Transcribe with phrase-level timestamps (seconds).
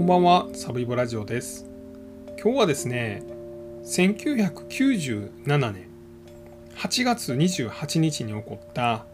[0.00, 1.66] こんばんは、サブイボラジオです。
[2.42, 3.22] 今日はですね、
[3.84, 5.88] 1997年
[6.74, 9.04] 8月28日に起こった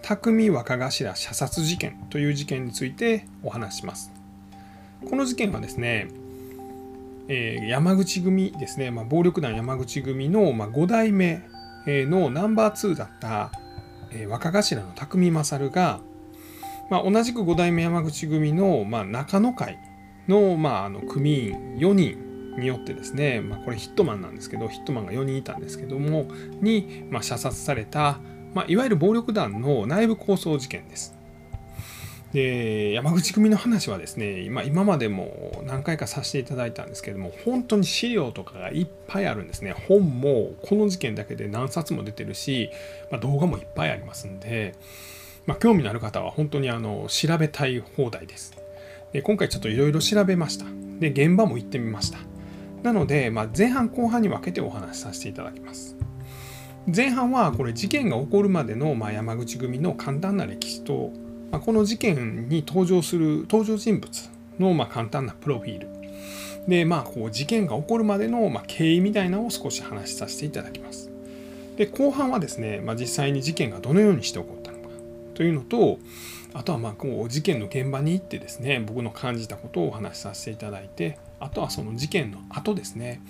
[0.00, 4.12] 匠若頭射殺事件という事件についてお話します。
[5.06, 6.08] この事件はですね、
[7.28, 11.42] えー山口組ですね、まあ、暴力団山口組の、まあ、5代目
[11.86, 13.52] のナンバー2だった、
[14.10, 16.00] えー若頭の匠勝が、
[16.88, 19.78] まあ、同じく5代目山口組の、まあ、中野会
[20.28, 22.24] の,、まああの組員4人
[22.58, 26.28] によってですね、まあ、これヒットマンなんですけどヒットマンが4人いたんですけども
[26.60, 28.20] に、まあ、射殺された、
[28.54, 31.14] まあ、いわゆる暴力団の内部抗争事件です。
[32.32, 42.70] で山口組の話はですね今今までも何回かさせていただいたんですけども本当に資料とかがいっぱいあるんですね本もこの事件だけで何冊も出てるし、
[43.12, 44.74] まあ、動画もいっぱいありますんで、
[45.46, 48.63] まあ、興味のある方は本当にあの調べたい放題です
[49.14, 50.66] で今回ちょっといろいろ調べました。
[51.00, 52.18] で現場も行ってみました。
[52.82, 55.96] なので、まあ、前半後半に分けてお話しさせていただきます。
[56.94, 61.12] 前半はこれ事件が起こるまでの、まあ、山口組の簡単な歴史と
[61.54, 65.88] まあ、この事件に登場する登場人物のまあ簡単なプロフィール。
[66.66, 71.12] でまあこう事件が起こるまでのまあ経緯みたいなのを少し話しさせていただきます。
[71.76, 74.88] で後半はですね、まあ、実際に事件がどのようにして起こったのか
[75.34, 76.00] というのと
[76.54, 83.20] あとはまあこう事件の現場に行ってですね僕の感じたことをお話しさせていただいてあとはその事件の後ですね、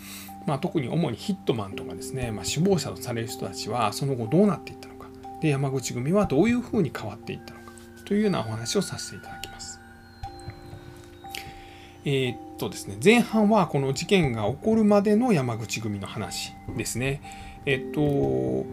[0.46, 5.08] まあ、特に主にヒットマンとかですね、まあ、首謀者とされる人たちはその後どうなっていったのか
[5.40, 7.72] で山口組はどういうふうに変わっていったのか
[8.04, 9.80] というようなお話をさせていただきます。
[12.06, 17.22] えーっとですね、前半はこの事件が起こるまでの山口組の話ですね。
[17.66, 18.66] えっと、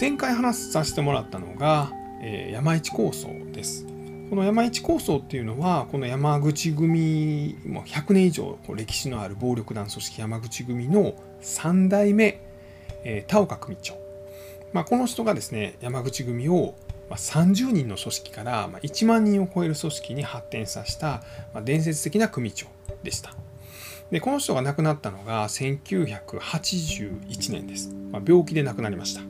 [0.00, 3.86] 前回話させてもらったのが、えー山一構想です。
[4.28, 12.40] この山一構想っていうのは、この山口組、もう100年以上歴史のある暴力団組織山口組の3代目、
[13.04, 13.94] えー田岡組長。
[14.72, 16.74] まあ、この人がですね、山口組を
[17.10, 21.22] まあ30人の組織からまあ1万人を超える組織に発展させた
[21.64, 22.68] 伝説的な組長
[23.02, 23.34] でした。
[24.10, 27.92] でこの人が亡くなったのが1981年です。
[28.10, 29.22] まあ、病気で亡くなりました。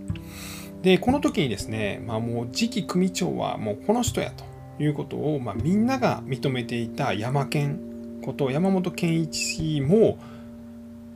[0.82, 4.44] でこの時にですね、まあ、もう次期組長はもうこの人やと
[4.82, 7.78] いうことを、まあ、みんなが認めていた山健
[8.22, 10.18] こと山本健一氏も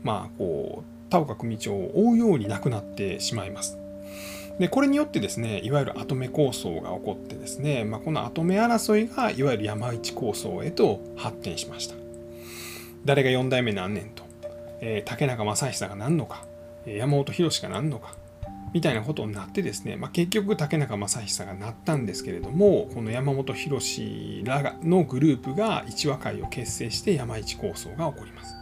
[0.02, 3.78] まあこう田岡組長を追うように亡くなってしまいます。
[4.58, 11.96] でこれによってですねいわゆる跡目構想が起こってですね、まあ、この跡目争いがいわゆる山一構想へと発展しました
[13.04, 14.22] 誰が4代目何年と、
[14.80, 16.44] えー竹中正久が何のか
[16.86, 18.14] 山本博が何のか
[18.74, 23.80] みたいなことになってですね、まあ、結局竹中正久がなったんですけれどもこの山本博
[24.44, 28.54] らのグループが一和会を結成して山一構想が起こります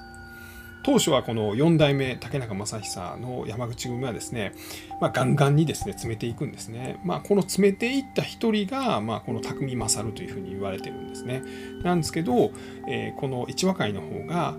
[0.84, 4.53] 当初はこの4代目竹中正久の山口組はですね、
[5.00, 7.00] まあ、ガンガンにですね詰めていくんですね。
[7.05, 11.44] まあ、この詰めていった一人が、まあ、この匠勝というふうに言われてるんですね。
[11.84, 12.50] なんですけど、
[12.89, 14.56] えーこの一和会の方が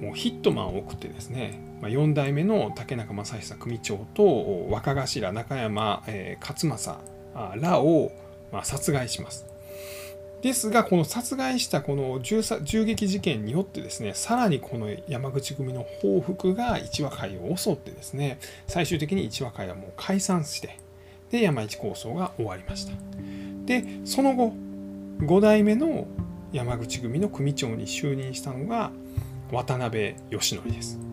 [0.00, 7.00] もうヒットマンを送ってですね、まあ、4代目の竹中正久組長と若頭中山、えー勝正
[7.34, 8.12] あらを、
[8.52, 9.46] まあ、殺害します。
[10.42, 20.78] ですがこの殺害したこの銃銃撃事件によってですねさらにこの山口組の報復が一和会を襲ってですね最終的に一和会はもう解散して
[21.30, 22.92] で山一構想が終わりました
[23.66, 24.54] でその後
[25.18, 26.06] 5代目の
[26.52, 28.90] 山口組の組長に就任したのが
[29.52, 31.09] 渡辺義則です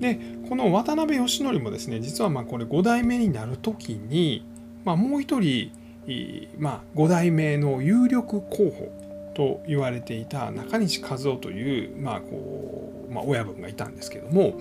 [0.00, 0.18] で
[0.48, 4.44] この渡辺義則もですね実はまあこれ5代目になる時に、
[4.84, 5.72] まあ、もう一人
[6.58, 14.60] まあ、5代目の有力候補と言われていた中西和夫という、まあこうまあ、親分がいたんですけども、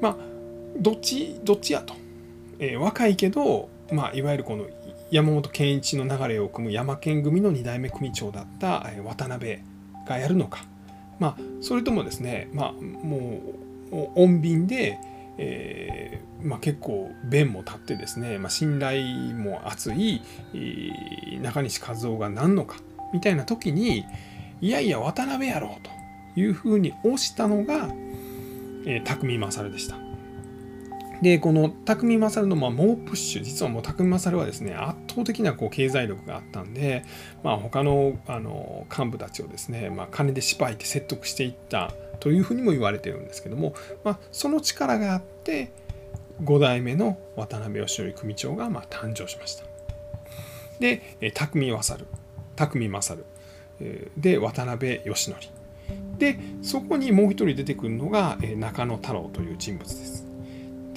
[0.00, 0.16] まあ、
[0.78, 1.94] どっちどっちやと、
[2.58, 4.66] えー若いけど、まあ、いわゆるこの
[5.10, 9.60] 山本健一の流れを組む山県組の2代目組長だった渡辺
[10.06, 10.64] がやるのか、
[11.18, 14.98] まあ、それともですね、まあ、もう穏便で、
[15.38, 20.22] えーまあ、結構弁も立ってですね、まあ、信頼も厚い
[21.40, 22.76] 中西和夫が何のか
[23.12, 24.04] みたいな時に
[24.60, 25.90] いやいや渡辺やろうと
[26.40, 27.88] いうふうに推したのが、
[28.86, 30.09] えー、匠勝でした。
[31.22, 37.04] でこの匠勝のまあ猛プッシュ実はもう匠勝はですね圧倒的なこう経済力があったんで、
[37.42, 43.74] まあ、他のあの幹部たちをですね、まあ、金で縛いて説得していったというふうにも言われてるんですけども、
[44.04, 45.72] まあ、その力があって
[46.42, 49.64] 5代目の渡辺義則組長がまあ誕生しました。
[50.78, 52.06] で、えー匠勝
[52.56, 53.24] 匠勝
[54.16, 55.40] で渡辺義則
[56.18, 60.29] でそこにもう一人出てくるのが、中野太郎という人物です。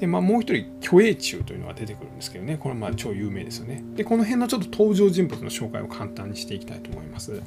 [0.03, 3.81] で、まあ、もう一人、虚栄中というのが出てくるんですけどね、これはまあ超有名ですよね。
[3.95, 7.41] で、この辺のちょっと登場人物の紹介を簡単にしていきたいと思います。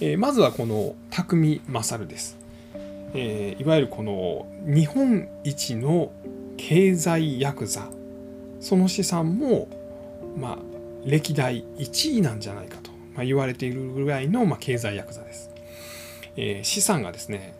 [0.00, 2.38] えー、まずはこの匠勝です。
[3.12, 6.10] えー、いわゆるこの日本一の
[6.56, 7.90] 経済ヤクザ、
[8.60, 9.68] その資産も、
[10.38, 10.58] まあ、
[11.04, 15.50] 歴代1位なんじゃないかと、ま、言われているぐらいの、ま、経済ヤクザです。
[16.38, 17.52] え、資産がですね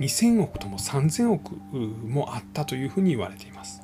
[0.00, 3.82] 2000億とも3000億もあったというふうに言われています。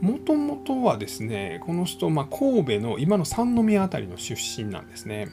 [0.00, 5.28] もともとはですねこの人、まあ、神戸の今の三宮辺りの出身なんですね。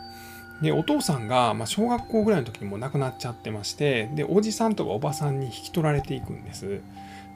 [0.62, 6.82] でお父さんが、まあ、小学校ぐらいの時にも亡くなっちゃってましてでおじさんとかおばさんに引き取られていくんです。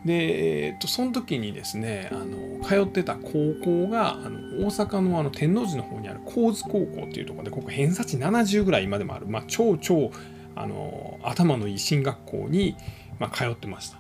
[0.06, 10.12] で、えー、っとその時にですねあの通ってた高校があの大阪のあの天王寺の方にある高津高校っていうところでここ偏差値70ぐらい今でもある、まあ、超超
[10.56, 12.76] あの頭のいい進学校に、
[13.20, 13.98] まあ、通ってました。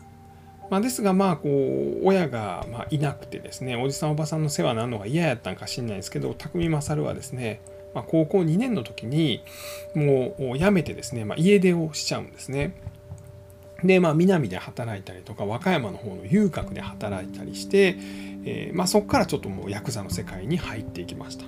[0.70, 7.62] まあ、ですがまあこう親がまあいなくてですねおじさんおばさんの世話になのが嫌やったんか知んないですけど匠勝はですね、
[7.94, 9.44] まあ、高校2年の時に
[9.94, 12.74] もう辞めてですね、まあ、家出をしちゃうんですね。
[13.84, 17.98] で、まあ、南で働いたりとか、和歌山の方の遊郭で働いたりして、
[18.46, 21.46] えー、まあ、そこからちょっともうヤクザの世界に入っていきました。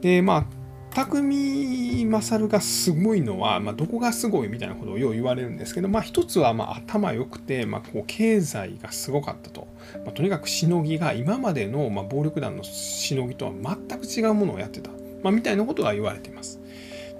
[0.00, 0.46] で、まあ、
[0.94, 9.66] 匠勝がすごいのは、まあ、どこがすごいみたいなことをよう言われるんですけど、まあ、一つはまあ頭良くて、まあ、こう経済がすごかったと、
[10.04, 14.90] まあ、とにかくしのぎが今までのまあ暴力団のしのぎとは全く違うものをやってた、
[15.22, 16.60] まあ、みたいなことが言われています。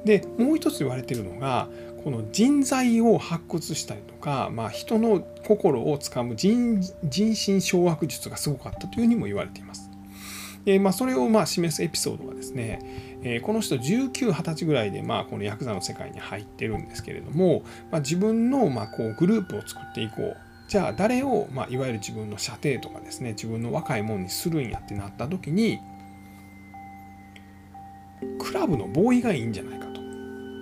[0.04, 1.68] でもう一つ言われているのが
[2.04, 6.82] この人材を発掘したりとか、まあ、人の心をつかむ人
[7.34, 9.90] 心掌握術がすごかったというふうにも言われています。
[10.64, 20.36] でまあ、それをまあ示すエピソードがですね、えー、この人19、20歳ぐらいでまあこのヤクザの世界に入ってるんですけれども、まあ、自分のまあこうグループを作っていこう。
[20.68, 25.78] じゃあ誰を、まあ、いわゆる自分の射程とかですね自分の若いもんにするんやってなった時に
[28.38, 29.83] クラブのボーイがいいんじゃないか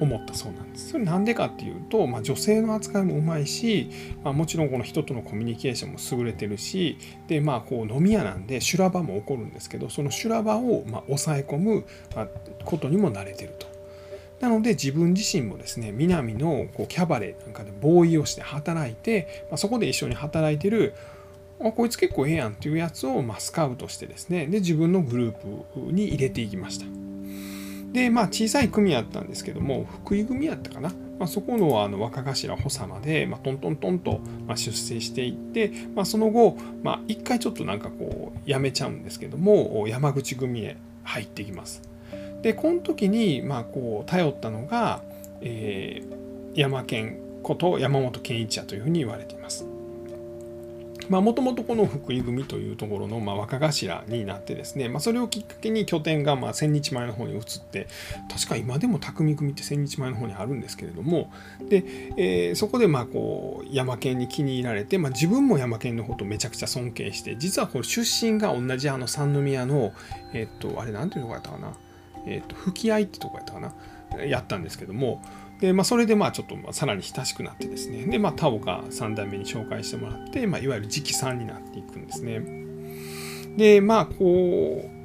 [0.02, 0.90] 思ったそうなんです。
[0.90, 3.90] それなんでかっていうと、まあ、女性の扱いもうまいし、
[4.25, 11.84] まあ、もちろんこの人とのコミュニケーションも優れてるしでまあこう飲み屋なんで修羅場も起こるんですけどその修羅場をま抑え込む
[12.64, 13.72] ことにも慣れてると。
[14.40, 20.94] なので自分自身もですね南のこうキャバレーなんかでボーイをして働いて、まあ、そこで一緒に働いてる
[21.60, 27.01] あこいつ結構ええやんっていうやつをまスカウトしてですねで自分のグループに入れていきました。
[27.93, 30.91] で、まあ、小さい組やったんですけども、福井組やったかな。
[31.19, 34.21] まあ、そこのあの若頭補佐まで、まあ、トントントンと
[34.56, 41.83] 出世していって、まあ、その後、まあ、一回ちょっとなんかこう、辞めちゃうんですけども、山口組へ入っていきます。
[42.43, 45.03] で、この時に、まあ、こう、頼ったのが、
[45.41, 49.67] えー、山県こと山本健一やというふうに言われています。
[51.08, 57.88] もともとこの福井組というところのま若頭になってですね、まあ、それをきっかけに拠点がまあ千日前の方に移って
[58.31, 61.32] 確か今でも匠組って千日前の方にあるんですけれども
[61.69, 61.84] で、
[62.16, 69.93] えー、そこでまあこう山県に気に入られて、まあ、自分も山県のことめちゃくちゃ尊敬して実はこれ出身が同じあの三宮の
[70.32, 71.75] えっ、とあれなんていうとこやったかな
[72.26, 73.72] えっ、と吹き合いってとこやったかな
[74.25, 75.23] やったんですけども
[75.62, 82.42] で、まあ、それでまあちょっとさらに親しくなってですね、で、まあ、田岡3代目に紹介してもらって、まあ、いわゆる直参になっていくんですね。
[83.57, 85.02] で、まあ、こう、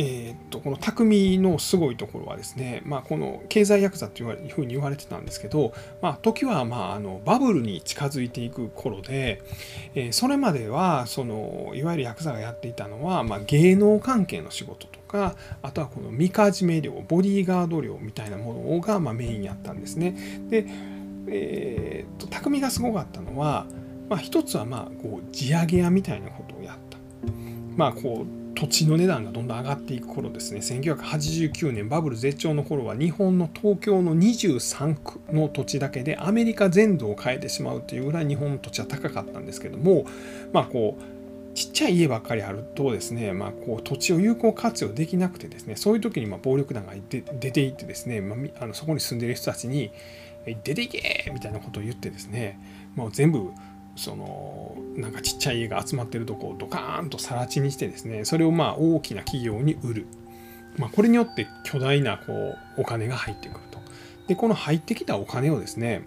[0.00, 9.42] えー、っとこの匠のすごいところはですね、まあ、この経済ヤクザというふうに言われてたんですけど、まあ、時はまああのバブルに近づいていく頃で、
[9.96, 20.14] えー、それまではそのいわゆるヤクザがやっていたのは、まあ、芸能関係の仕事とかあとはこのみかじめ料ボディーガード料みたいなものがまメインやったんですね。
[20.48, 20.66] で、
[21.26, 23.66] えー、と匠がすごかったのは、
[24.08, 26.98] まあ、一つはまあこう地上げ屋みたいなことをやった。
[27.76, 40.06] まあこう土地の値段がどんどん上がっていく頃ですね1989年バブル絶頂の頃は日本の東京の23区の土地だけでアメリカ全土を変えてしまうというぐらい日本の土地は高かったんですけども
[40.52, 41.17] まあこう
[41.54, 49.90] ちっちゃい家ばっかりあるとですね、まあ、こう土地を有効活用できなくてですねそういう時にま暴力団が出ていってですね、まあ、あのそこに住んでる人たちに
[50.64, 52.58] 「出ていけ!」みたいなことを言ってですね
[52.94, 53.50] もう全部
[53.96, 60.06] そのなんかちっちゃい家が集まってるとこをドカーンと更地にしてですねそれをまあ大きな企業に売る、
[60.76, 63.80] まあ、これによって巨大なこうお金が入ってくると
[64.28, 66.02] でこの入ってきたお金をですね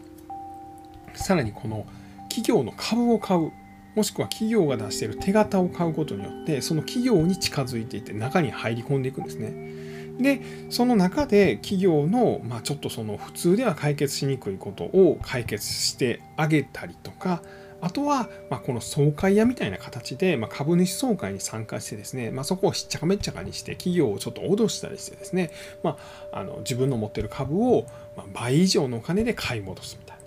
[1.14, 1.86] さらにこの
[2.30, 3.52] 企業の株を買う
[3.96, 9.82] もしくは企業が出している手形を買うことによってその企業に近づいていって中に入り込んでいくんですね
[10.20, 17.42] でその中で企業の、まあ、ちょっとその普通では解決しにくいことを解決してあげたりとか
[17.82, 25.98] あとは、まあ、この総会屋みたいな形で、まあ、株主総会に参加してですね、まあ、そこをしっちゃかめっちゃかにして企業をちょっと脅したりしてですね、ま
[26.32, 27.88] あ、あの自分の持ってる株を
[28.34, 30.24] 倍以上のお金で買い戻すみたいな。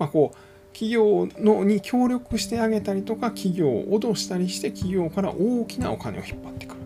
[0.00, 6.80] まあ、こう企業のに協力してあげたりとか企業を脅したりして企業から大きなお金を引っ張ってくる。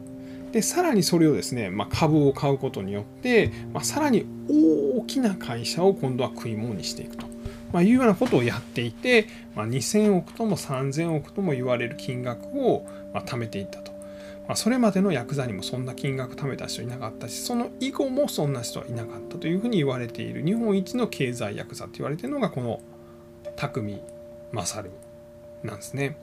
[0.53, 7.27] でさらにそれをですね、まあ、株を買うことによって、まあ、さらに大きな会社を今度は食い物にしていくと。
[7.73, 13.93] まあ、いうようなことをやっていて、まあ、2000億とも3000億とも言われる金額を、ま、貯めていったと。
[14.49, 22.81] ま、それまでのヤクザにもそんな金額貯めた人いなかったしその以後もそんな人はいなかったというふうに言われている日本一の経済ヤクザと言われているのがこの
[23.57, 24.01] 匠
[24.53, 24.91] 勝
[25.65, 26.17] なんですね。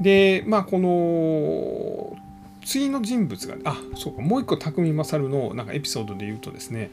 [0.00, 2.16] でまあこの
[2.64, 6.90] 次の人物があそうかもう一個匠勝のなんかエピソードで言うとですね、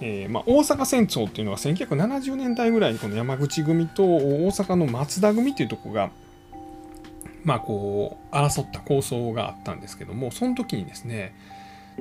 [0.00, 6.10] えー、まあ、大阪戦争っていうのは1970年代ぐらいにこの山口組と大阪の松田組っていうとこが
[7.44, 11.34] まあこう争った構想があったんですけどもその時にですね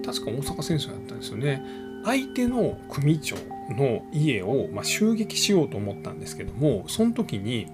[0.05, 1.61] 確か大阪戦争やったんですよね
[2.05, 3.35] 相手の組長
[3.69, 7.67] の家を、ま、襲撃しようと思ったんですけどもその時に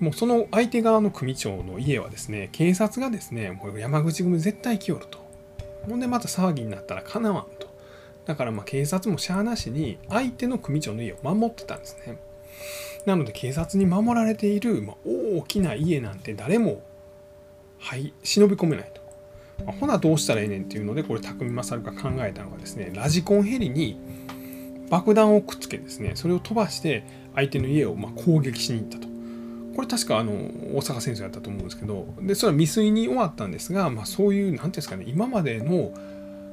[0.00, 5.18] もうその相手側の組長の家はですね警察がですねもう山口組絶対来よると。
[5.88, 7.68] ほんでまた騒ぎになったらかなわんと。
[8.26, 12.18] だからま警察もしゃあなしに相手の組長の家を守ってたんですね。
[13.06, 16.82] なので警察に守られている、ま、大きな家なんて誰も、
[17.78, 18.99] はい、忍び込めないと、
[19.66, 23.98] ほなどうしたらええねんっていうのでこれ匠勝が考えたのがですねラジコンヘリに
[24.88, 29.10] 爆弾をくっつけですねそれを飛ばして相手の家をま攻撃しに行ったと。
[29.74, 35.92] これ確かあの大阪戦争やったと思うんですけどでそれは未遂に終わったんですが、まあ、そういう何ていうんですかね今までの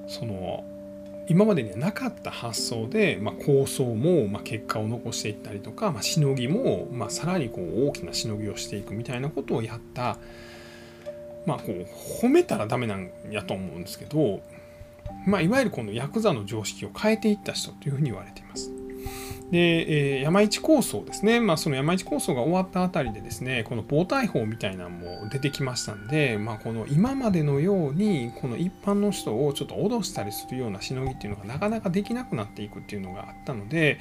[0.08, 0.64] その
[1.28, 10.18] 今までにはなかった発想で、まあ、構想も、ま結果を残していったりとか、まあ、しのぎも、まあ、さらにこう大きなしのぎをしていくみたいなことをやった
[11.48, 11.88] まあこう
[12.22, 14.42] 褒めたらダメなんやと思うんですけど、
[15.26, 18.72] まあ、いわゆるこのヤクザの常識を変えていった人というふうに言われています。
[19.52, 34.00] で、えー、山一構想ですね、まあ、その山一構想が終わったあたりでですね、この暴対法みたいなのも出てきましたんで、まあ、この今までのように、この一般の人をちょっと脅したりするようなしのぎっていうのがなかなかできなくなっていくっていうのがあったので、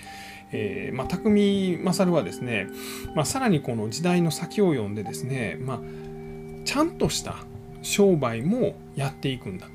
[0.51, 2.67] えー、まあ、匠勝はですね、
[3.15, 5.81] まあ、さらにこの時代の先を読んでですね、まあ、
[6.67, 7.37] ちゃんとした
[7.81, 9.73] 商売もやっていくんだと。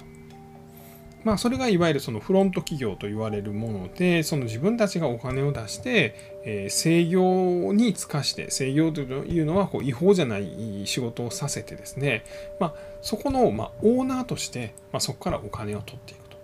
[1.23, 12.25] まあそれがいわゆるそのフロント企業と言われるものでその自分たちがお金を出して、え、制御につかして制御というのはこう違法じゃない仕事をさせてですね、
[12.59, 16.37] まあ、そこのまあオーナーとして、まあ、そこからお金を取っていくと。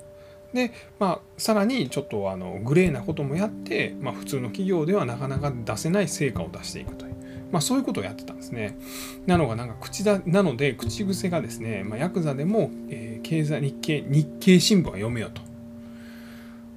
[0.53, 7.06] で、まあ、さらにちょっとあのグレーなこともやって、まあ、普通の企業ではなかなか出せない成果を出していくと。
[7.51, 8.77] まあ、そういうことをやってたんですね。
[9.25, 15.41] なのがなんか口だなので口癖がですね、まあ、ヤクザでも、えー、経済日経日経新聞は読めよと。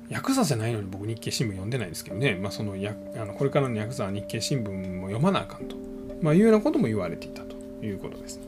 [0.09, 5.77] ヤクザじゃないのに僕日経新聞読んでないですけどね、まあ、そのやあのこれからのヤクザは日経新聞も読まなあかんと、
[6.21, 8.41] まあ、いうようなことも言われていたということです。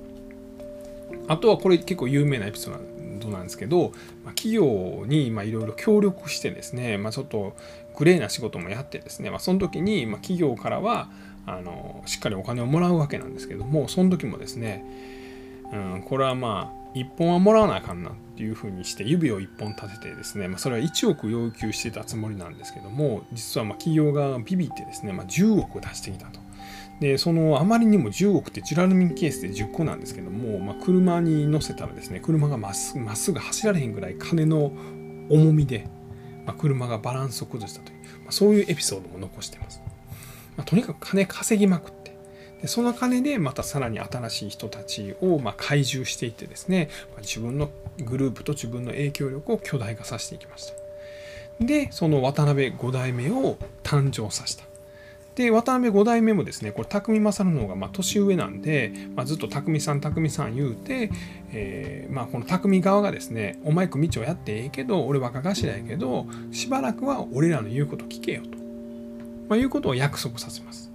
[1.28, 2.78] あとはこれ結構有名なエピソー
[3.20, 3.92] ドなんですけど、
[4.24, 7.54] まあ、企業にいろいろ協力してですね、まあ、ちょっと
[7.96, 11.08] グレーな仕事もやってですね、まあ、その時にまあ企業からは
[11.46, 14.84] あのしっかりお金をもらうわけなんですけどもその時もですね、
[15.72, 26.40] うん、これはまあ1本はもらわなあかんなっていうふうにして指を1本立ててですね、まあ、それは1億要求してたつもりなんですけども実はま企業がビビってですね、まあ、10億出してきたと。
[27.00, 32.94] でそのあまりにも10億ってジュラルミンケースで10個なんですけども、まあ、車に乗せたらですね車がまっす
[33.32, 34.72] ぐ走られへんぐらい金の
[35.28, 35.88] 重みで、
[36.46, 39.81] まあ、車がバランスを崩したという、まあ、そういうエピソードも残してます。
[40.56, 42.02] まあ、とにかく金稼ぎまくって
[42.62, 50.74] でその金でまたさらに新しい人たちをま怪獣していってですね、まあ、自分のグループと自分の影響力を巨大化させていきました。
[51.60, 54.64] でその渡辺5代目を誕生させた。
[55.34, 61.10] で渡辺5代目もですねこれ匠勝の方がま年上なんで、まあ、ずっと匠さん匠さん言うて、
[61.52, 68.61] えー、まあ、この匠側がですねお前組長やってええけど俺若頭やけどしばらくは俺らの言うこと聞けよと。
[69.48, 70.90] まあ、いうことを約束させます。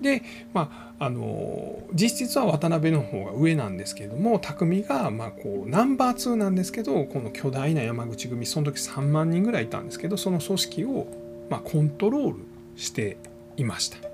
[0.00, 0.22] で、
[0.52, 11.06] まあ、あの実質は渡辺の方が上なんですけれども匠がまあこうナンバー2なんですけどこの巨大な山口組その時3万人ぐらいいたんですけどその組織を
[11.50, 12.38] まコントロール
[12.76, 13.16] して
[13.56, 14.13] いました。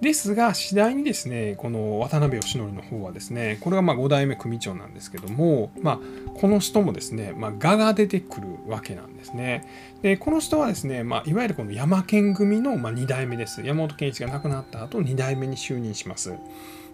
[0.00, 5.98] ですが次第にですねこの渡辺義則の方はですねこれがま5代目組長なんですけども、まあ、
[6.34, 9.66] この人もですね、まあ、我が出てくるわけなんですね。
[10.02, 13.62] でこの人はですね、まあ、いわゆるこの山県組のま2代目です。
[13.62, 16.32] 山本健一が亡くなった後2代目に就任します。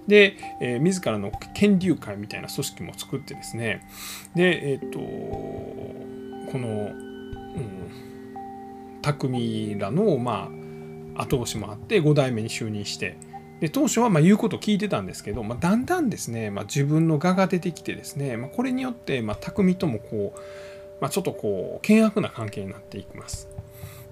[0.06, 3.86] で、えー、自らの剣竜会みたいな組織も作ってですね
[4.34, 7.88] でえっ、とこの、うん、
[9.00, 10.63] 匠らのまあ
[11.16, 13.16] 後押しもあって5代目に就任して
[13.60, 20.40] で当初はま言うこと聞いてたんですけど、まあ、だんだんですね、まあ、自分の我が出てきてですね、まあ、これによってま匠ともこう、
[21.00, 23.48] まちょっとこう険悪な関係になっていきます。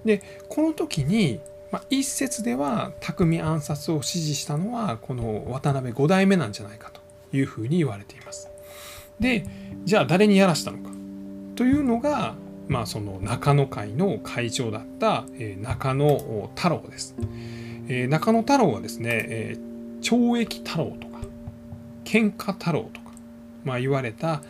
[0.05, 1.39] でこの時に、
[1.71, 7.01] ま一説では匠暗殺を指示したのはこの渡辺5代目なんじゃないかと
[7.35, 8.49] いうふうに言われています。
[9.19, 9.45] で
[9.83, 10.89] じゃあ誰にやらしたのか
[11.55, 12.35] というのが
[12.67, 17.15] まあ、その中野会の会長だった、え中野太郎です。
[17.89, 19.57] え中野太郎はですね、え
[20.01, 21.19] 懲役太郎とか
[22.03, 23.11] 喧嘩太郎とか、
[23.63, 24.41] まあ、言われた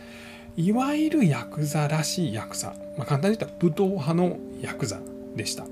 [0.56, 5.00] いわゆるヤクザらしいヤクザ、まあ、簡単に言ったら武闘派のヤクザ
[5.36, 5.64] でした。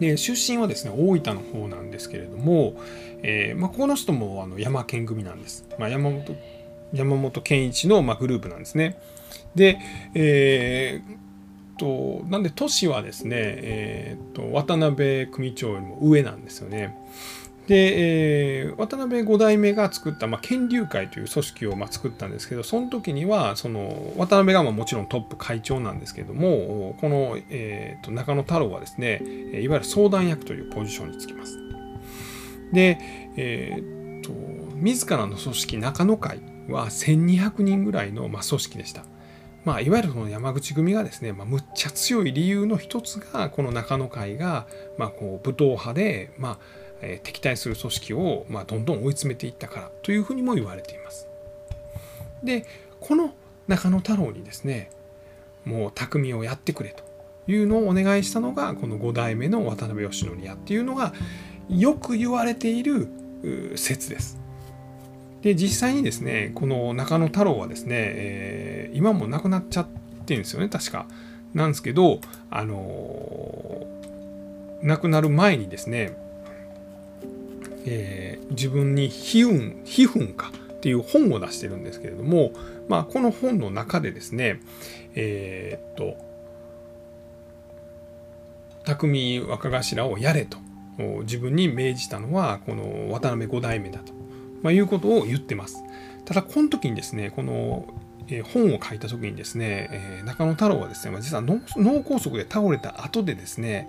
[0.00, 2.74] で出身はですね大分の方なんですけれども、
[3.22, 5.64] えーまあ、この人もあの山県組なんです。
[5.78, 6.36] まあ、山本
[6.92, 8.98] 山本健一の、まあ、グループなんですね。
[9.54, 9.78] で、
[10.14, 11.22] えー、
[11.78, 16.96] となんで都市はですね、えー、と渡辺組長よりも上なんですよね。
[17.66, 29.22] で、えー、渡辺五代目が作った、まあ、剣竜会という組織を、まあ、作ったんですけどその時にはその渡辺がまあもちろんトップ会長なんですけどもこの、えー、と中野太郎はですね
[29.60, 31.58] いわゆる相談役というポジションにつきます。
[32.72, 32.98] で、
[33.36, 34.30] えー、と
[34.76, 39.04] 自らの組織中野会は1200人ぐらいの、ま、組織でした。
[39.64, 44.66] まあ、いわゆるこの山口組がですね、まあ、むっちゃ強い理由の一つがこの中野会が、
[44.98, 46.58] まあ、こう武闘派で、まあ
[47.00, 51.28] えー、敵対する組織を、まあ、どんどん追い詰めていったからというふうにも言われています。
[52.42, 52.66] で
[53.00, 53.34] この
[53.68, 54.90] 中野太郎にですね
[55.64, 57.04] もう匠をやってくれと
[57.50, 61.12] いうのをお願いしたのがこの5代目の渡辺義則やっていうのが
[61.68, 63.08] よく言われている
[63.76, 64.40] 説です。
[65.42, 69.86] で実際にですねこの中野太郎はですね、えー、今も亡くなっちゃっ
[70.24, 71.06] てるんですよね確か。
[71.52, 76.16] なんですけどあのー、亡くなる前にですね、
[77.84, 82.52] えー、自分に「悲運」「悲運か」っていう本を出してるんですけれども、
[82.88, 84.60] まあ、この本の中でですね
[85.14, 86.16] えー、っと
[88.84, 90.58] 匠若頭をやれと
[91.22, 94.21] 自分に命じたのはこの渡辺五代目だと
[94.62, 95.82] まあ、いうことを言ってます。
[96.24, 97.86] ただ、この時にですね、この、
[98.54, 103.88] 本を書いた時にですね、中野太郎はですね、実は脳梗塞で倒れた後でですね、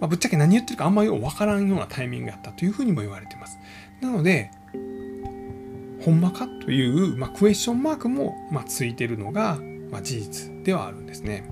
[0.00, 3.58] まあ、ぶっちゃけ何言ってるかあんまりようわからんようなタイミングやったというふうにも言われてます。
[4.00, 4.50] なので、
[6.04, 9.58] ほんまかという、まあ、クエスチョンマークも、ま、ついてるのが、
[9.90, 11.48] まあ、事実ではあるんですね。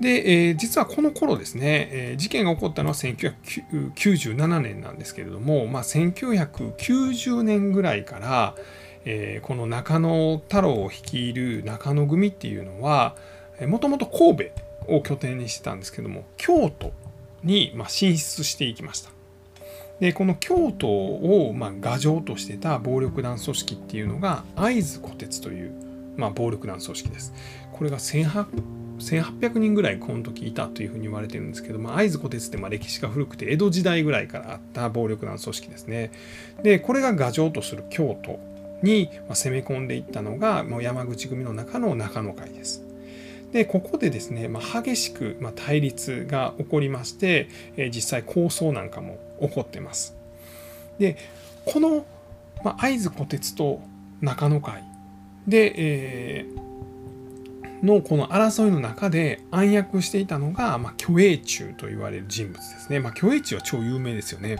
[0.00, 8.54] で、えー、実はこの頃ですね、えー、事件が起こったのは1997年なんですけれども、まあ、1990年ぐらいから、
[9.04, 13.16] えー、この中野太郎を率いる中野組っていうのは
[13.66, 14.44] もともと神戸
[14.86, 16.92] を拠点にしてたんですけども京都
[17.42, 19.10] にま進出していきました。
[20.00, 25.72] でこの京都をま牙城としてた暴力団組織っていうのが会津虎鉄という、
[26.16, 27.32] ま、暴力団組織です。
[27.72, 27.98] これが
[28.98, 36.10] 1800人ぐらいこの時いたというふうに言われてるんですけど、まあ、会津虎鉄ってま歴史が古くて江戸時代ぐらいからあった暴力団組織ですね。
[36.62, 38.38] でこれが牙城とする京都
[38.82, 42.84] に攻め込んでいったのがもう山口組の中の中野会です。
[43.52, 50.14] でここでですね、まあ、激しく、対立が起こりまして、え実際抗争なんかも起こってます。
[50.98, 51.16] で
[51.64, 52.04] この、
[52.62, 53.80] ま会津虎鉄と
[54.20, 54.82] 中野会
[55.46, 56.67] で、えー
[57.82, 63.00] のこの争いの中で暗躍していたのが、まあ、虚栄中と言われる人物ですね。
[63.00, 64.58] まあ、虚栄中は超有名ですよね。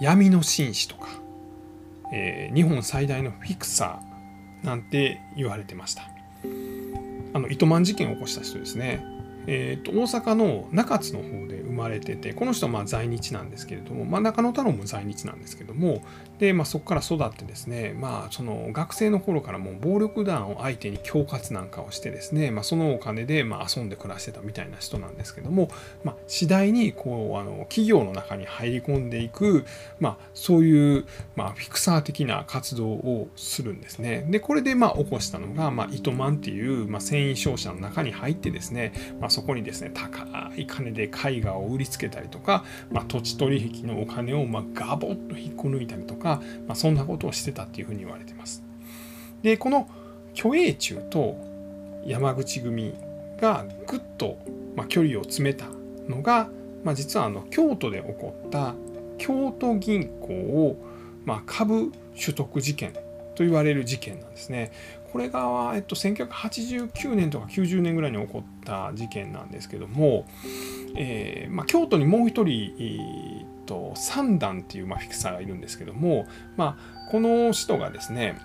[0.00, 1.08] 闇の紳士とか、
[2.12, 6.02] えー、日本最大のフィクサーなんて言われてました。
[7.32, 9.04] あの糸満事件を起こした人ですね。
[9.46, 16.02] えーと、大阪の中津の方で生まれててこの人はまあ在日なんですけれども、まあ、中野太郎も在日なんですけども
[16.38, 25.70] で、まあ、そこから育ってですね、まあ、その学生の頃からもう暴力団を相手に恐喝なんかをしてですね、まあ、そのお金でまあ遊んで暮らしてたみたいな人なんですけども、
[26.04, 29.64] まあ、次第にこうあの企業の中に入り込んでいく、
[29.98, 34.26] まあ、そういう、まあ、フィクサー的な活動をするんですね。
[34.28, 46.25] でこれでまあ起こしたのが、まあ、糸満っていう、まあ、繊維商社の中に入ってですね、まあ、そこにですね高い金で絵画を売りつけたりとか、まあ、土地取引のお金をまあガボッと引っこ抜いたりとか、
[46.66, 48.62] まあ、そんなことをしてたっていうふうに言われてます。
[49.42, 49.88] でこの
[50.34, 51.36] 虚栄中と
[52.04, 52.94] 山口組
[53.40, 54.38] がぐっと、
[54.74, 55.66] まあ距離を詰めた
[56.08, 56.48] のが、
[56.84, 58.74] まあ、実はあの京都で起こった
[59.18, 60.76] 京都銀行を、
[61.24, 64.72] まあ株取得事件と言われる事件なんですね。
[65.12, 70.26] これが、えっと、1989年とか90年ぐらいに起こった事件なんですけども、
[70.96, 73.35] えーまあ、京都にもう一人、えー、
[73.66, 76.26] と三段っていう、まあ、フィクサーがいるんですけども、
[76.56, 78.38] まあ、この人がですね、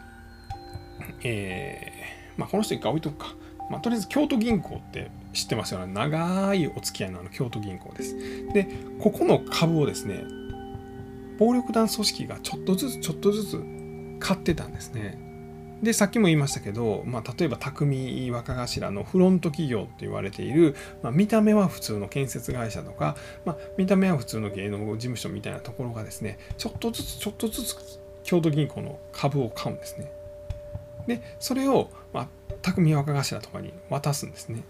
[1.24, 3.36] えーまあ、この人一回置いとくか。
[3.70, 5.94] まあ、とりあえず京都銀行って知ってますよね。
[5.94, 8.18] 長いお付き合いのあの京都銀行です。
[8.54, 8.68] で、
[9.00, 10.26] ここの株をですね、
[11.40, 13.64] 暴力団組織がちょっとずつちょっとずつ
[14.20, 15.31] 買ってたんですね。
[15.82, 23.16] でさっきも言いましたけど、まあ、例えば匠若頭のフロント企業って言われている、まあ、見た目は普通の建設会社とか、
[23.46, 30.12] まあ、見た目は普通の芸能事務所みたいなところがですねちょっとずつちょっとずつ京都銀行の株を買うんですね。
[31.08, 32.28] でそれを、まあ、
[32.62, 34.64] 匠若頭とかに渡すんですね。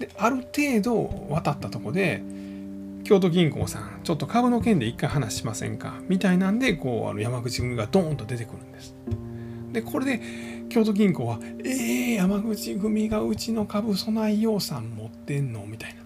[0.00, 2.20] である程度渡ったとこで
[3.04, 6.00] 京都銀行さん、ちょっと株の件で一回話しませんか？
[6.08, 8.94] みたいなんで、こう、あの山口組がドーンと出てくるんです。
[9.72, 10.20] で、これで、
[10.68, 16.02] 京都銀行は、えー、山口組がうちの株備え養蚕持ってんのみたいな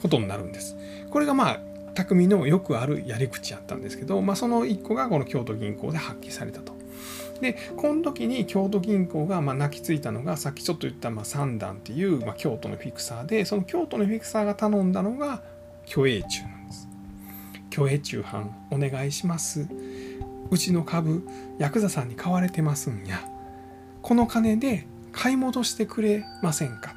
[0.00, 0.76] ことになるんです。
[1.10, 1.60] これがまあ、
[1.94, 6.72] 匠のよくあるやり口やったんですけど、まあ、その一個がこの京都銀行で発揮されたと。
[7.42, 15.42] でこの時に京都銀行がま泣きついたのがさっきちょっと言ったまあ三段っていうま京都のフィクサーでその京都のフィクサーが頼んだのが
[15.84, 16.88] 虚栄中なんです
[17.74, 19.66] 虚栄中藩お願いします
[20.52, 21.26] うちの株
[21.58, 23.24] ヤクザさんに買われてますんや
[24.02, 26.94] この金で買い戻してくれませんか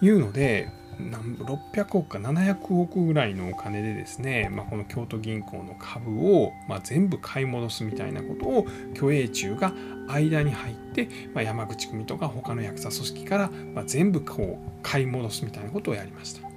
[0.00, 9.72] というので600億か700億ぐらいのお金でですね、まあ、この京都銀行の株を、まあ、全部買い戻すみたいなことを虚栄中が
[10.08, 16.48] 間に入って、まあ、山口組とか他のヤクザ組織から、ま、全部こう買い戻すみたいなことをやりました。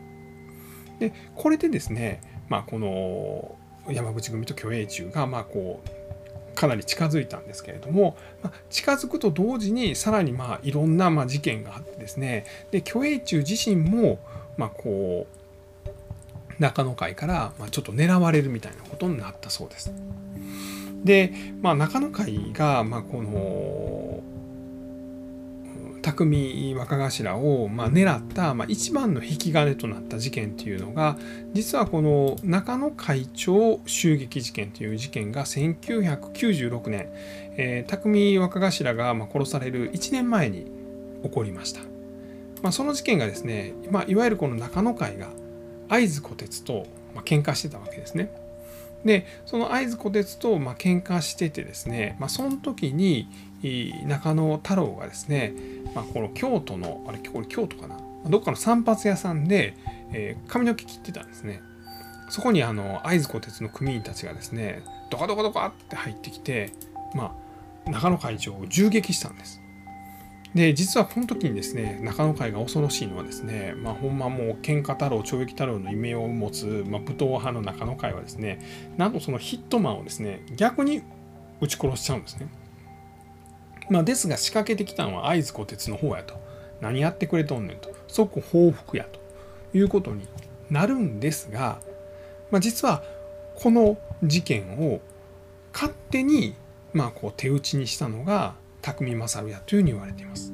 [0.99, 3.55] でこれでですね、まあ、この
[3.93, 5.89] 山口組と虚栄中がまあこう
[6.57, 14.19] かなり近づいたんですけれども、まあ、近づくと同時にさらにまあいろんなまあ事件があってですねで虚栄中自身も
[14.57, 19.93] まあこう中野会からまあちょっと狙われるみたいなことになったそうです。
[21.03, 24.06] で、まあ、中野会がまあこの
[26.13, 31.17] 匠若頭をま狙った、まあ一番の引き金となった事件っていうのが
[31.53, 37.09] 実はこの中野会長襲撃事件という事件が1996年、
[37.57, 40.71] えー、匠若頭がま殺される1年前に
[41.23, 41.81] 起こりました。
[42.61, 45.27] まあ、その事件がですね、まあ、いわゆるこの中野会が
[45.89, 48.31] 会津虎鉄とま喧嘩してたわけですね。
[49.05, 53.27] でその会津虎鉄とま喧嘩しててですね、まあ、その時に
[54.05, 55.53] 中野太郎がですね
[55.95, 57.97] まあ、この京都の、あれ、これ京都かな？
[58.29, 59.75] どっかの散髪屋さんで、
[60.11, 61.61] えー、髪の毛切ってたんですね。
[62.29, 66.71] そこにあの会津虎鉄の組員たちがですね、ドカドカドカって入ってきて、
[67.15, 67.35] ま
[67.87, 69.61] あ、中野会長を銃撃したんです。
[70.53, 78.59] で、実はこの時にですね、中野会が恐ろしいのはですね、まあ、ほんまもう喧嘩太郎、懲役太郎の異名を持つ、まあ、武闘派の中野会はですね、
[78.97, 81.01] なんとそのヒットマンをですね、逆に
[81.61, 82.47] 撃ち殺しちゃうんですね。
[83.89, 86.35] まあ、ですが仕掛けてきたのは会津虎鉄の方やと。
[86.81, 87.91] 何やってくれとんねんと。
[88.07, 89.19] 即報復やと
[89.77, 90.27] いうことに
[90.69, 91.79] なるんですが、
[92.51, 93.03] まあ、実は
[93.55, 95.01] この事件を
[95.73, 96.55] 勝手に
[96.93, 100.53] まあこう手打ちにしたのが匠勝やというふうに言われています。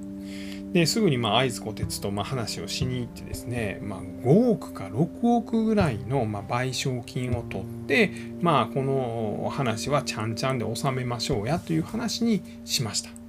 [0.74, 13.23] ですぐに会津虎鉄とまあ話をしに行ってですね、まあ、5億か6億ぐらいのまあ賠償金を取って、まあ、この話はちゃんちゃんで収めましょうやという話にしました。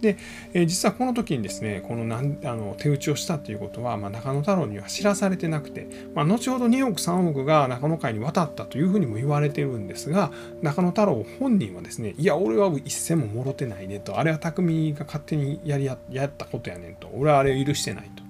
[0.00, 0.16] で、
[0.52, 10.30] えー、実はこの時にですね、このなんあの手打ちをしたということは、まあ、中野太郎には知らされてなくて、まあ、後ほど2億3億が中野会に渡ったというふうにも言われてるんですが、
[10.62, 18.28] 中野太郎本人はですね、いや、俺は一銭ももろてないねと、あれは匠が勝手にやりややったことやねんと、俺はあれを許してないと、ま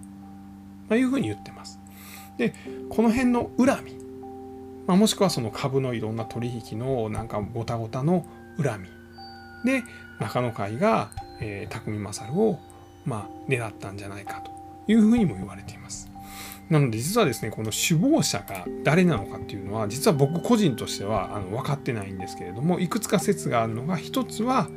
[0.90, 1.78] あ、いうふうに言ってます。
[2.38, 2.54] で、
[2.88, 3.98] この辺の恨み、
[4.86, 8.24] まあ、もしくはその株のいろんな取引のなんかごたごたの
[8.56, 8.88] 恨み
[9.70, 9.82] で
[10.18, 12.58] 中野会がえー、匠勝を、
[13.04, 14.50] まあ、狙ったんじゃないかと
[14.90, 16.08] いうふうにも言われています。
[16.70, 24.68] なので実はですねこの首謀者が誰なのかっていうのは実は僕個人としてはあの分かってないんですけれどもいくつか説があるのが一つは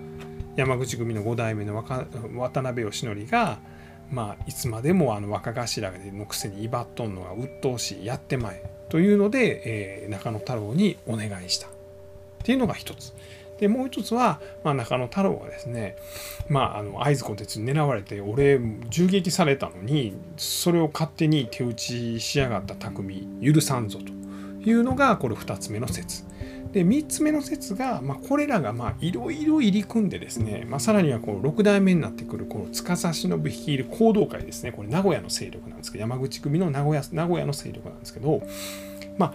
[0.56, 3.60] 山口組の5代目の渡辺義則が、
[4.10, 11.70] まあ、いつまでもあの若頭のくせに威張っとんのが鬱陶しいやってまえというので、えー、中野太郎にお願いしたっ
[12.44, 13.14] ていうのが一つ。
[13.62, 15.96] でもう一つは、まあ、中野太郎がですね、
[16.50, 24.06] まあ、あの会津小鉄に狙われて俺銃撃されたのにそれを勝手に手打ちしやがった匠許さんぞと
[24.68, 26.26] いうのがこれ2つ目の説。
[26.72, 38.42] で3つ目の説が、まあ、これらがいろいろ入り組んでですね、まあ、さらにはこう6代目になってくるこの司忍率いる行動会ですねこれ名古屋の勢力なんですけど山口組の名古屋名古屋の勢力なんですけど、
[39.18, 39.34] まあ、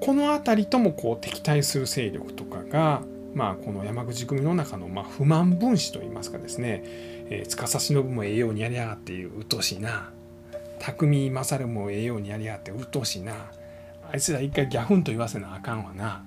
[0.00, 3.00] この辺りともこう敵対する勢力とかが
[3.34, 10.10] まあ、この山口組の中のま不満分子といいますかですね、えー、司忍もええようにやりやがっていう鬱陶しいな。
[10.78, 13.32] 匠勝もええようにやりやがって鬱陶しいな。
[14.12, 16.22] あいつら一回ギャフンと言わせなあかんわな。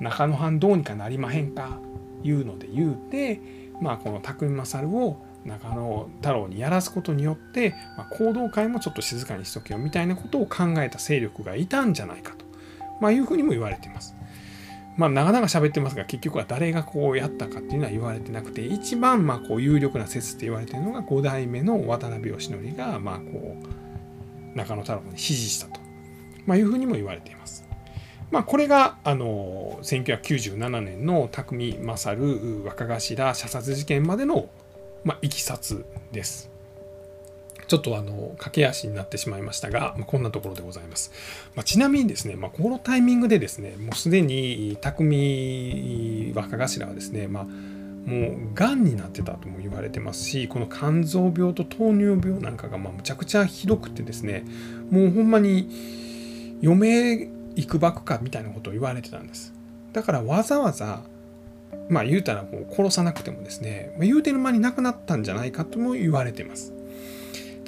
[0.00, 1.78] 中野藩どうにかなりまへんか。
[2.24, 3.40] いうので言うて、
[3.80, 12.44] まあ、この匠勝を中野太郎にやらすことによって、まあ、行動会もちょっと静かにしとけよみたいなことを考えた勢力がいたんじゃないかと、
[13.00, 14.14] まあ、いうふうにも言われています。
[14.96, 23.56] まあ、長々喋ってますが、結局は誰がこうやったかっていうのは言われてなくて、一番まあこう有力な説って言われてるのが5代目の渡辺義則が、まあこ
[24.54, 25.80] う、中野太郎に支持したと、
[26.46, 27.64] まあ、いうふうにも言われています。
[28.30, 34.48] まあ、これが、あの、1997年の匠勝若頭射殺事件までの、
[35.04, 36.51] まあ、いきさつです。
[37.72, 41.10] ちょっとあの駆け足になってしまいましたが、まあ、こんなところでございます。
[41.56, 54.44] まあ、ちなみにですね、まあ、このタイミングでですね、もうすでに匠若頭はですね、まあ、もうがんになってたとも言われてますしこの肝臓病と糖尿病なんかがまあむちゃくちゃひどくてですね
[54.90, 59.54] もうほんまに余命いくばくかみたいなことを言われてたんです
[59.92, 61.02] だからわざわざ
[61.88, 66.72] まあ言うたらこう殺さなくてもですねま言うてる間に亡くなったんじゃないかとも言われてます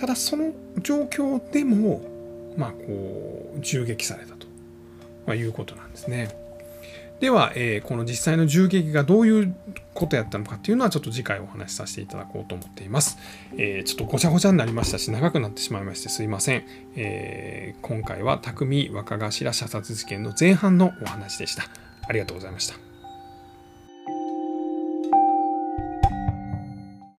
[0.05, 2.03] ただその状況でも、
[2.59, 4.47] まあ、こう銃撃されたと、
[5.27, 6.37] まあ、いうことなんですね。
[7.21, 9.57] では、えー、この実際の銃撃がどういう
[9.95, 13.17] ことやったのかっていうのはちょっと次回お話しさせていただこうと思っています。
[13.57, 16.67] えー、ちょっとごちゃごちゃになりましたし長くなってしまいましてすいません。
[16.97, 21.63] えー、今回は匠若頭射殺事件の前半のお話でした。
[22.07, 22.84] ありがとうございました。